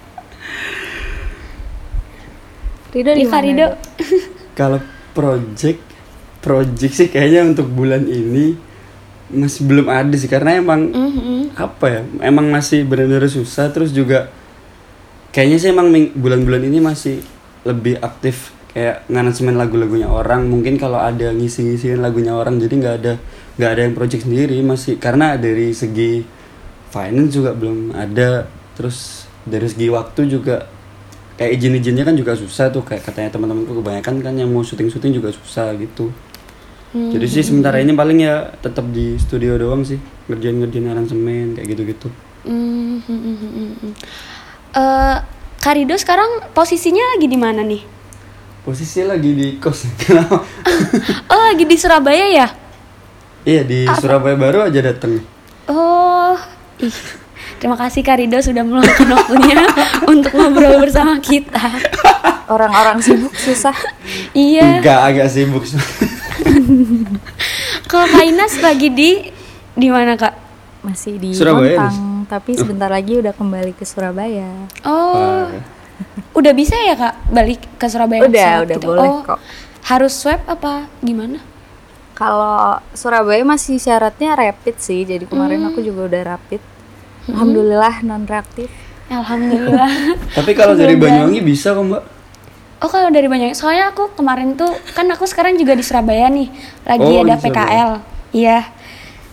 [2.91, 3.67] Rido di Rido.
[4.59, 4.79] Kalau
[5.15, 5.79] project
[6.41, 8.57] project sih kayaknya untuk bulan ini
[9.31, 11.55] masih belum ada sih karena emang Mhm.
[11.55, 14.27] apa ya emang masih benar-benar susah terus juga
[15.31, 17.23] kayaknya sih emang bulan-bulan ini masih
[17.63, 23.13] lebih aktif kayak nganasemen lagu-lagunya orang mungkin kalau ada ngisi-ngisiin lagunya orang jadi nggak ada
[23.55, 26.23] nggak ada yang project sendiri masih karena dari segi
[26.91, 30.67] finance juga belum ada terus dari segi waktu juga
[31.41, 35.33] kayak izin-izinnya kan juga susah tuh kayak katanya teman-temanku kebanyakan kan yang mau syuting-syuting juga
[35.33, 36.13] susah gitu
[36.93, 39.97] jadi sih sementara ini paling ya tetap di studio doang sih
[40.29, 43.93] ngerjain-ngerjain aransemen kayak gitu-gitu Hmm, hmm, hmm, hmm, hmm.
[44.73, 45.17] Eh,
[45.61, 47.81] Kak Rido sekarang posisinya lagi di mana nih?
[48.61, 49.85] posisi lagi di kos
[51.33, 52.47] Oh lagi di Surabaya ya?
[53.41, 55.21] iya di Surabaya baru aja dateng
[55.65, 56.37] Oh,
[56.77, 57.20] ih.
[57.61, 59.61] Terima kasih Kak Rido sudah meluangkan waktunya
[60.09, 61.61] untuk ngobrol bersama kita.
[62.49, 63.77] Orang-orang sibuk susah.
[64.33, 64.81] Iya.
[64.81, 65.61] enggak agak sibuk
[67.91, 69.29] Kalau Kak Ines lagi di
[69.77, 70.33] di mana Kak?
[70.81, 74.49] Masih di Surabaya, Montang, tapi sebentar lagi udah kembali ke Surabaya.
[74.81, 75.45] Oh,
[76.33, 78.25] udah bisa ya Kak balik ke Surabaya?
[78.25, 78.87] Udah, udah gitu?
[78.89, 79.37] boleh Oh, kok.
[79.85, 81.37] Harus swab apa gimana?
[82.17, 86.80] Kalau Surabaya masih syaratnya rapid sih, jadi kemarin aku juga udah rapid.
[87.29, 88.71] Alhamdulillah non reaktif.
[89.11, 89.91] Alhamdulillah.
[90.37, 92.03] tapi kalau dari Banyuwangi bisa kok mbak
[92.81, 96.49] Oh kalau dari banyak, soalnya aku kemarin tuh kan aku sekarang juga di Surabaya nih,
[96.81, 97.91] lagi Oh, ada PKL,
[98.33, 98.73] iya.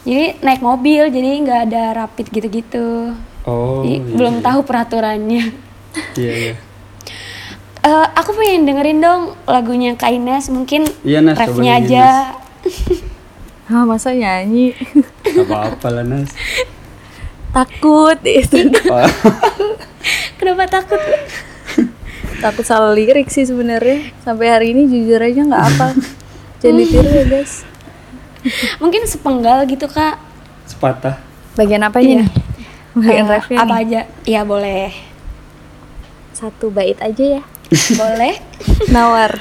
[0.05, 3.17] Jadi naik mobil, jadi nggak ada rapid gitu-gitu.
[3.49, 4.45] oh Jadi iya, belum iya.
[4.45, 5.45] tahu peraturannya.
[6.21, 6.55] iya iya
[7.89, 12.07] Eh, aku pengen dengerin dong lagunya Kak Ines, mungkin Iya, Nas, coba refnya aja.
[13.73, 14.77] Ah, masa nyanyi?
[15.25, 16.29] Gak apa-apa lah Nas
[17.51, 18.71] Takut itu.
[18.87, 19.11] Wah,
[20.39, 21.01] Kenapa takut?
[22.39, 24.13] Takut salah lirik sih sebenarnya.
[24.21, 25.87] Sampai hari ini jujur aja nggak apa.
[26.61, 27.65] Jangan ditiru ya guys.
[28.79, 30.17] mungkin sepenggal gitu Kak.
[30.65, 31.19] sepatah
[31.55, 32.23] Bagian apa Iya.
[32.23, 32.27] nih?
[32.95, 33.83] Bagian Eh, refnya apa nih.
[33.83, 34.01] aja?
[34.25, 34.89] Iya boleh.
[36.31, 37.43] Satu bait aja ya.
[38.01, 38.35] boleh.
[38.89, 39.33] Nawar.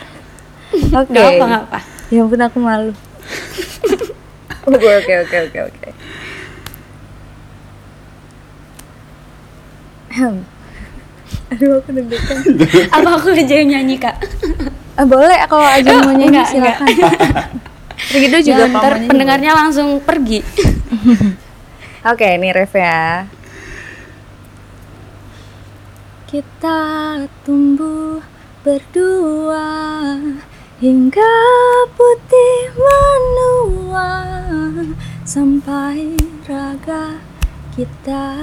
[0.74, 1.12] Oke.
[1.12, 1.80] Gak apa nggak apa.
[2.10, 2.92] Ya ampun aku malu.
[4.66, 5.90] Oke oke oke oke oke.
[5.90, 5.96] Ahem.
[11.54, 12.38] Aduh aku deg-degan.
[12.96, 14.16] Apa aku aja yang nyanyi Kak?
[14.98, 16.88] Ah, boleh kalau aja mau nyanyi Enggak, silakan.
[18.14, 20.42] Begitu juga kalau ntar pendengarnya langsung pergi.
[22.12, 23.28] Oke, ini ref ya.
[26.28, 26.80] Kita
[27.48, 28.20] tumbuh
[28.66, 29.72] berdua
[30.84, 31.36] hingga
[31.96, 34.12] putih menua
[35.24, 37.18] sampai raga
[37.74, 38.38] kita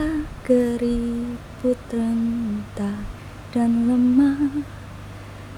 [1.64, 3.00] keriput rentah
[3.56, 4.68] dan lemah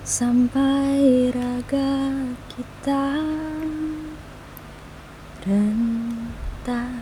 [0.07, 2.15] sampai raga
[2.47, 3.27] kita.
[5.43, 6.95] Rentah.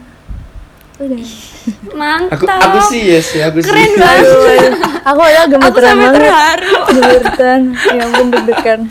[1.05, 1.21] Udah.
[2.01, 2.49] Mantap.
[2.49, 4.73] aku aku sih yes ya aku Keren sih banget.
[5.05, 6.25] aku Aku gemeteran sampai banget.
[6.25, 6.73] terharu.
[6.89, 7.63] gemeteran.
[7.77, 8.81] Ya ampun deg-degan.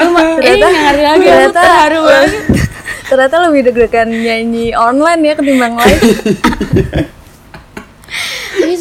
[0.00, 2.32] Lagi aku ternyata terharu banget.
[3.12, 7.12] ternyata lebih deg-degan nyanyi online ya ketimbang live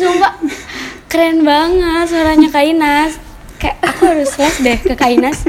[0.06, 0.34] sumpah
[1.08, 3.12] keren banget suaranya Kak Inas.
[3.56, 5.42] Kayak aku harus flash deh ke Kak Inas.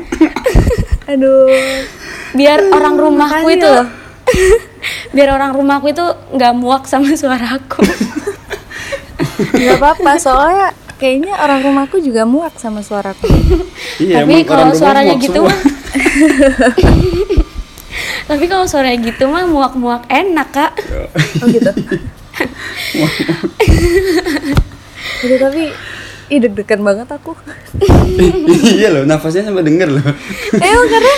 [1.07, 1.51] aduh
[2.33, 3.87] Biar orang rumahku itu loh.
[5.11, 7.83] biar orang rumahku itu nggak muak sama suaraku.
[9.37, 13.29] nggak apa-apa soalnya kayaknya orang rumahku juga muak sama suaraku
[13.97, 15.57] Iya, Tapi emang kalau suaranya muak gitu mah
[18.27, 20.73] Tapi kalau suaranya gitu mah muak-muak enak, Kak.
[21.41, 21.71] oh gitu
[25.25, 25.63] Aduh, tapi
[26.27, 27.39] ih deg-degan banget aku.
[28.67, 30.07] Iya loh, nafasnya sampai denger loh.
[30.59, 31.15] Emang karena?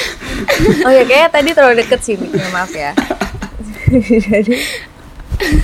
[0.85, 2.93] Oh ya kayaknya tadi terlalu deket sih mic-nya, maaf ya.
[3.89, 4.53] Jadi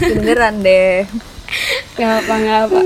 [0.01, 1.05] kedengeran deh.
[1.95, 2.81] Gak apa gak apa.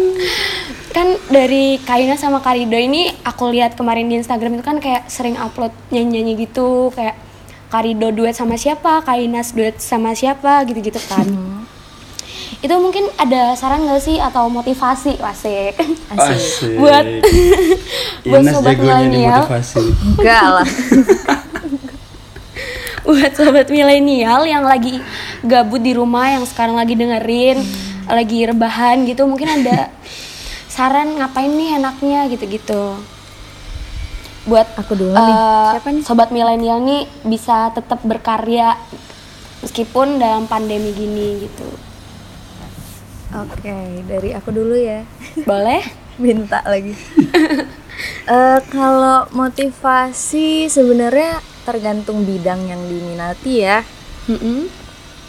[0.92, 5.38] Kan dari Kaina sama Karido ini aku lihat kemarin di Instagram itu kan kayak sering
[5.38, 6.90] upload nyanyi-nyanyi gitu.
[6.92, 7.16] Kayak
[7.68, 11.24] Karido duet sama siapa, Kainas duet sama siapa gitu-gitu kan.
[12.58, 15.22] Itu mungkin ada saran gak sih atau motivasi?
[15.22, 15.78] Wasik
[16.10, 16.74] Asik.
[16.82, 17.06] Buat
[18.28, 19.82] buat sobat milenial motivasi.
[20.18, 20.68] Enggak lah.
[23.06, 24.98] Buat sobat milenial yang lagi
[25.46, 27.62] gabut di rumah yang sekarang lagi dengerin
[28.08, 29.92] lagi rebahan gitu mungkin ada
[30.66, 32.98] saran ngapain nih enaknya gitu-gitu.
[34.48, 35.36] Buat Aku dulu eh, nih
[35.78, 36.02] Siapa nih?
[36.02, 38.74] sobat milenial nih bisa tetap berkarya
[39.62, 41.87] meskipun dalam pandemi gini gitu
[43.28, 43.76] Oke,
[44.08, 45.04] dari aku dulu ya.
[45.44, 45.84] Boleh?
[46.22, 46.94] Minta lagi.
[48.30, 53.82] Eh kalau motivasi sebenarnya tergantung bidang yang diminati ya.
[54.30, 54.70] Mm-mm.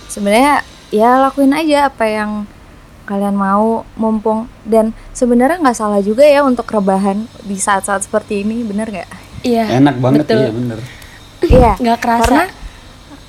[0.06, 0.62] sebenarnya
[0.94, 2.46] ya lakuin aja apa yang
[3.10, 4.46] kalian mau mumpung.
[4.62, 9.10] Dan sebenarnya nggak salah juga ya untuk rebahan di saat-saat seperti ini bener nggak?
[9.42, 10.38] Iya Enak banget betul.
[10.38, 10.80] iya bener.
[11.42, 12.22] iya nggak kerasa.
[12.22, 12.46] karena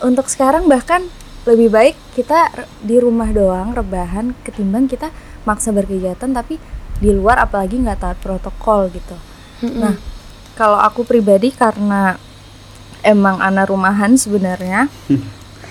[0.04, 1.08] untuk sekarang bahkan
[1.50, 5.10] lebih baik kita di rumah doang rebahan ketimbang kita
[5.42, 6.62] maksa berkegiatan tapi
[7.00, 9.16] di luar apalagi nggak taat protokol gitu.
[9.66, 9.80] Mm-mm.
[9.82, 9.94] Nah,
[10.54, 12.14] kalau aku pribadi karena
[13.00, 14.86] emang anak rumahan sebenarnya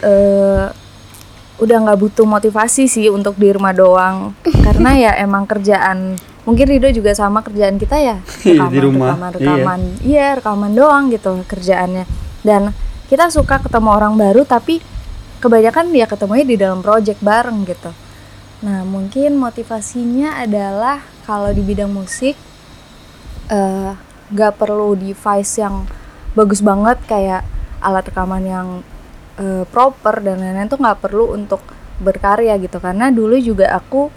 [0.02, 0.66] eh
[1.60, 4.32] udah nggak butuh motivasi sih untuk di rumah doang.
[4.66, 6.16] Karena ya emang kerjaan
[6.48, 9.80] mungkin Rido juga sama kerjaan kita ya Iya, di rumah, rekaman rekaman.
[10.02, 12.08] Iya rekaman doang gitu kerjaannya.
[12.42, 12.72] Dan
[13.12, 14.80] kita suka ketemu orang baru tapi
[15.40, 17.92] kebanyakan ya ketemunya di dalam project bareng gitu.
[18.64, 22.36] Nah mungkin motivasinya adalah kalau di bidang musik
[23.48, 23.92] eh,
[24.30, 25.88] nggak perlu device yang
[26.38, 27.42] bagus banget kayak
[27.80, 28.68] alat rekaman yang
[29.40, 31.64] eh, proper dan lain-lain tuh nggak perlu untuk
[32.04, 32.84] berkarya gitu.
[32.84, 34.12] Karena dulu juga aku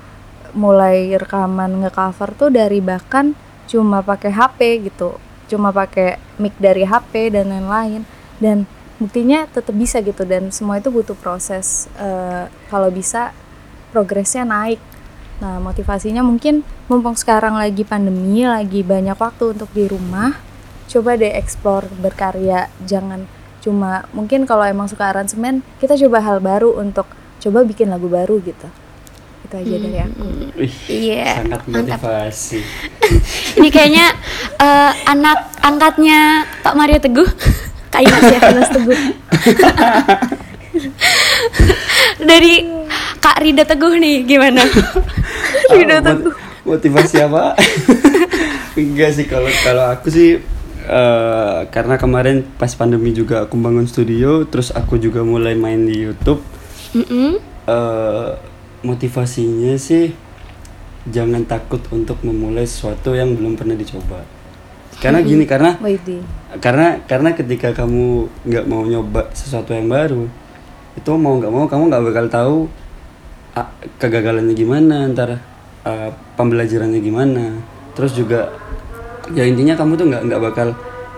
[0.52, 3.32] mulai rekaman ngecover tuh dari bahkan
[3.70, 4.60] cuma pakai HP
[4.92, 5.16] gitu
[5.48, 8.02] cuma pakai mic dari HP dan lain-lain.
[8.40, 8.64] Dan
[9.02, 13.34] buktinya tetap bisa gitu dan semua itu butuh proses eh, kalau bisa
[13.90, 14.78] progresnya naik
[15.42, 20.38] Nah, motivasinya mungkin mumpung sekarang lagi pandemi, lagi banyak waktu untuk di rumah,
[20.86, 22.70] coba deh explore berkarya.
[22.86, 23.26] Jangan
[23.58, 27.10] cuma mungkin kalau emang suka aransemen, kita coba hal baru untuk
[27.42, 28.70] coba bikin lagu baru gitu.
[29.42, 30.22] Itu aja dari aku.
[30.54, 32.62] Wih, Iya, sangat motivasi.
[33.58, 34.14] ini kayaknya
[34.62, 37.30] eh, anak angkatnya Pak Mario Teguh
[38.00, 39.00] Ya Mas Teguh.
[42.24, 42.64] dari
[43.20, 44.64] Kak Rida Teguh nih gimana
[45.72, 46.00] Tidak
[46.62, 47.58] Motivasi apa?
[48.78, 50.38] Enggak sih kalau kalau aku sih
[50.86, 56.06] eh, karena kemarin pas pandemi juga aku bangun studio, terus aku juga mulai main di
[56.06, 56.40] YouTube.
[56.94, 57.40] Mm-mm.
[57.66, 58.30] eh
[58.82, 60.10] motivasinya sih
[61.06, 64.22] jangan takut untuk memulai sesuatu yang belum pernah dicoba.
[65.02, 65.74] Karena gini, karena.
[66.60, 70.28] Karena karena ketika kamu nggak mau nyoba sesuatu yang baru
[70.92, 72.56] itu mau nggak mau kamu nggak bakal tahu
[73.56, 75.40] ah, kegagalannya gimana antara
[75.88, 77.44] ah, pembelajarannya gimana.
[77.96, 78.52] Terus juga
[79.32, 80.68] ya intinya kamu tuh nggak nggak bakal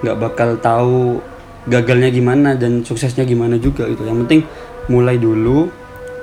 [0.05, 1.18] nggak bakal tahu
[1.64, 4.07] gagalnya gimana dan suksesnya gimana juga gitu.
[4.07, 4.40] Yang penting
[4.87, 5.73] mulai dulu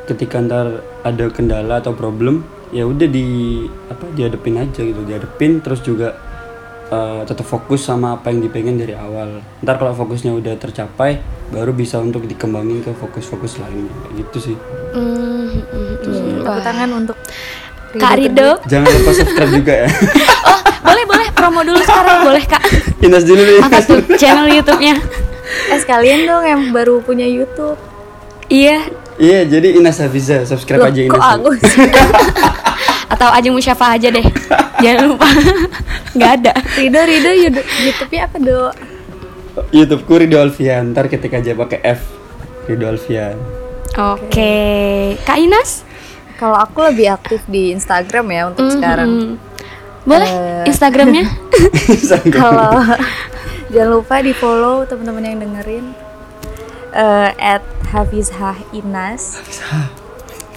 [0.07, 3.59] ketika ntar ada kendala atau problem ya udah di
[3.91, 6.15] apa dihadepin aja gitu dihadepin terus juga
[6.91, 9.39] eh, tetap fokus sama apa yang dipengen dari awal.
[9.63, 14.55] Ntar kalau fokusnya udah tercapai baru bisa untuk dikembangin ke fokus-fokus lain kayak gitu sih.
[14.91, 16.43] Mm, mm, mm.
[16.43, 17.17] Tepuk tangan untuk
[17.91, 18.55] Kak Rido.
[18.71, 19.89] Jangan lupa subscribe juga ya.
[20.51, 21.27] Oh boleh boleh.
[21.31, 22.27] Promo dulu sekarang.
[22.27, 22.63] Boleh kak.
[23.03, 23.59] Inas dulu nih.
[23.63, 24.95] Apa tuh channel YouTube-nya?
[25.71, 27.79] Eh sekalian dong yang baru punya YouTube.
[28.47, 28.83] iya.
[29.21, 31.69] Iya jadi Inas Hafiza subscribe Loh, aja kok Inas aku sih?
[33.11, 34.23] atau Ajeng Musyafa aja deh
[34.83, 35.27] jangan lupa
[36.15, 38.71] nggak ada Rido, Rido, YouTube- YouTube-nya apa, Do?
[39.69, 40.91] YouTubeku Rido Alfian.
[40.91, 42.01] Ntar ketik aja pakai F
[42.65, 43.35] Rido Alfian.
[43.93, 44.55] Oke.
[45.21, 45.83] Kak Inas?
[46.35, 49.09] Kalau aku lebih aktif di Instagram ya untuk sekarang.
[49.11, 49.33] Mm.
[50.01, 50.63] Boleh Eh.
[50.65, 51.27] Instagramnya?
[52.33, 52.79] Kalau
[53.69, 55.85] jangan lupa di follow teman-teman yang dengerin
[56.91, 59.37] eh, at Hafizah Inas.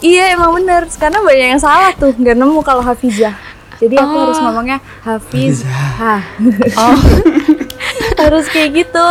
[0.05, 3.33] Iya emang bener, karena banyak yang salah tuh, nggak nemu kalau Hafizah.
[3.81, 6.21] Jadi aku harus ngomongnya Hafizah.
[6.77, 6.99] Oh,
[8.23, 9.09] harus kayak gitu.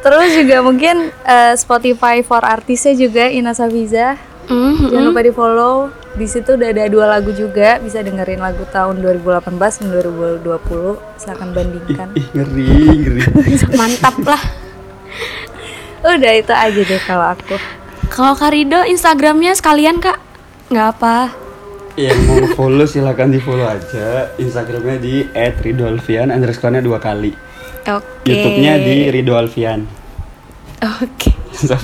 [0.00, 4.20] Terus juga mungkin eh, Spotify for artisnya juga Inas Hafizah.
[4.52, 4.92] Mhm.
[4.92, 5.76] Jangan lupa di follow.
[6.10, 9.88] Di situ udah ada dua lagu juga, bisa dengerin lagu tahun 2018 dan
[10.42, 10.98] 2020.
[11.16, 12.08] Silahkan bandingkan.
[12.18, 13.22] Ih ngeri ngeri.
[13.78, 14.42] Mantap lah.
[16.02, 17.56] Udah itu aja deh kalau aku.
[18.10, 20.18] Kalau Kak Rido Instagramnya sekalian Kak?
[20.74, 21.30] Nggak apa.
[21.94, 24.34] Yang mau follow silakan di follow aja.
[24.34, 27.30] Instagramnya di @ridolfian underscore-nya dua kali.
[27.86, 28.26] Oke.
[28.26, 29.86] YouTube-nya di Rido Alfian.
[30.82, 31.30] Oke.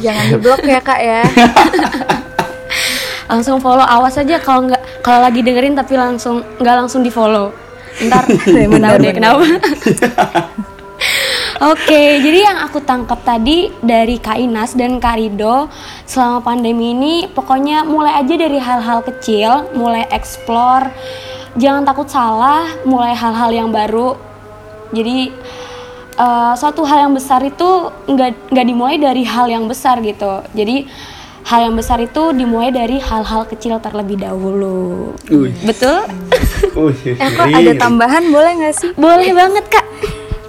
[0.03, 1.23] Jangan diblok ya kak ya.
[3.31, 3.87] Langsung follow.
[3.87, 7.55] Awas aja kalau nggak kalau lagi dengerin tapi langsung nggak langsung di follow.
[8.03, 8.27] Ntar
[8.75, 9.47] benar deh kenapa?
[11.57, 15.73] Oke, jadi yang aku tangkap tadi dari Kak Inas dan Kak Rido
[16.05, 20.93] selama pandemi ini pokoknya mulai aja dari hal-hal kecil, mulai explore,
[21.57, 24.21] jangan takut salah, mulai hal-hal yang baru.
[24.93, 25.33] Jadi
[26.21, 30.45] eh, suatu hal yang besar itu nggak nggak dimulai dari hal yang besar gitu.
[30.53, 30.85] Jadi
[31.49, 35.17] hal yang besar itu dimulai dari hal-hal kecil terlebih dahulu.
[35.33, 35.57] Wih.
[35.65, 36.05] Betul?
[37.17, 38.91] Eh kok ngeri, ada tambahan boleh nggak sih?
[38.93, 39.87] Boleh banget kak.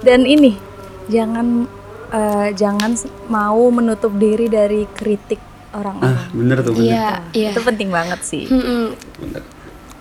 [0.04, 0.67] Dan ini
[1.08, 1.66] jangan
[2.08, 5.40] eh, jangan mau menutup diri dari kritik
[5.70, 6.14] orang-orang.
[6.14, 6.88] Ah, bener tuh bener.
[6.88, 7.48] Iya, iya.
[7.52, 8.44] Itu penting banget sih.
[8.46, 8.96] Mm-mm.
[9.18, 9.42] Bener.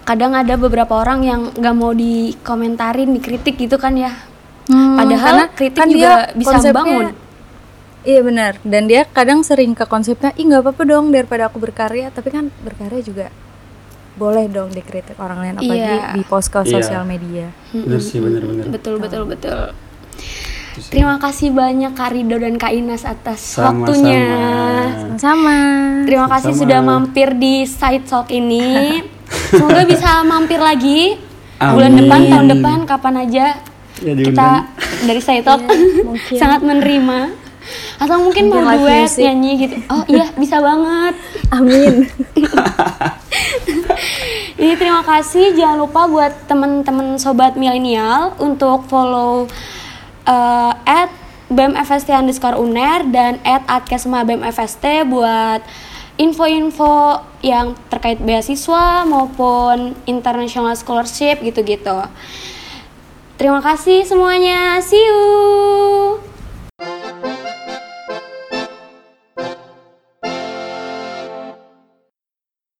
[0.03, 4.15] kadang ada beberapa orang yang nggak mau dikomentarin dikritik gitu kan ya
[4.65, 7.05] Hmm, Padahal karena kritik kan juga dia bisa konsepnya- membangun.
[8.03, 8.53] Iya benar.
[8.61, 12.07] Dan dia kadang sering ke konsepnya, ih nggak apa-apa dong daripada aku berkarya.
[12.09, 13.27] Tapi kan berkarya juga
[14.13, 16.11] boleh dong dikritik orang lain apalagi Iya.
[16.13, 16.71] di post ke Iya.
[16.73, 17.51] sosial media.
[17.69, 18.67] Bener sih bener-bener.
[18.69, 19.71] betul betul betul
[20.83, 23.73] terima kasih banyak Kak Rido dan Kak Inas atas Sama-sama.
[23.83, 24.25] waktunya
[25.15, 25.59] Sama.
[26.03, 26.61] terima kasih Sama-sama.
[26.63, 29.01] sudah mampir di Side Talk ini
[29.49, 31.17] semoga bisa mampir lagi
[31.57, 31.99] bulan Amin.
[31.99, 33.47] depan tahun depan kapan aja
[33.97, 34.69] Ya, kita
[35.03, 35.65] dari Side Talk
[36.05, 36.37] mungkin.
[36.37, 37.33] sangat menerima
[37.97, 39.25] atau mungkin mau duet music.
[39.25, 41.17] nyanyi gitu oh iya bisa banget
[41.49, 42.05] Amin.
[44.53, 49.45] Jadi terima kasih jangan lupa buat teman-teman sobat milenial untuk follow
[50.27, 51.09] uh, at
[51.47, 55.63] BMFST underscore UNER dan at Adkesma BMFST buat
[56.19, 62.03] info-info yang terkait beasiswa maupun international scholarship gitu-gitu.
[63.37, 64.81] Terima kasih semuanya.
[64.83, 66.36] See you.